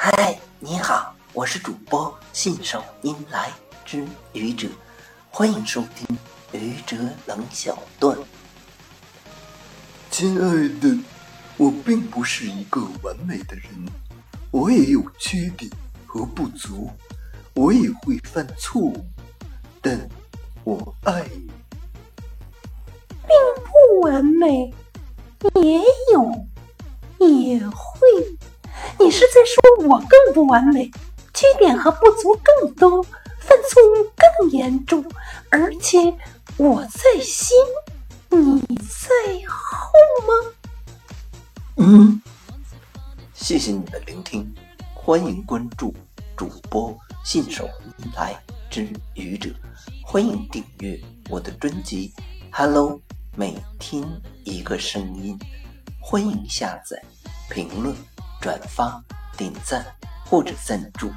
[0.00, 3.50] 嗨，你好，我是主播信手拈来
[3.84, 4.68] 之愚者，
[5.28, 6.16] 欢迎收听
[6.52, 8.16] 愚者冷小段。
[10.08, 10.96] 亲爱的，
[11.56, 13.64] 我并不是一个完美的人，
[14.52, 15.68] 我也有缺点
[16.06, 16.88] 和不足，
[17.54, 19.04] 我也会犯错误，
[19.82, 20.08] 但
[20.62, 21.50] 我爱你。
[23.26, 23.28] 并
[23.64, 24.72] 不完美，
[25.60, 26.46] 也有，
[27.18, 27.97] 也会。
[29.00, 30.90] 你是在说我更不完美，
[31.32, 33.02] 缺点和不足更多，
[33.38, 35.04] 犯错误更严重，
[35.50, 36.12] 而且
[36.56, 37.56] 我在先，
[38.30, 39.92] 你在后
[40.26, 40.52] 吗？
[41.76, 42.20] 嗯，
[43.32, 44.52] 谢谢你的聆听，
[44.94, 45.94] 欢迎关注
[46.36, 47.68] 主播信手
[48.00, 48.36] 拈来
[48.68, 49.50] 之愚者，
[50.04, 52.12] 欢迎订阅我的专辑
[52.50, 52.92] 《Hello》，
[53.36, 54.04] 每天
[54.44, 55.38] 一个声音，
[56.00, 57.00] 欢迎下载、
[57.48, 57.94] 评论。
[58.48, 59.04] 转发、
[59.36, 59.84] 点赞
[60.24, 61.10] 或者赞助。